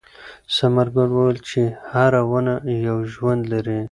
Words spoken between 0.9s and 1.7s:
ګل وویل چې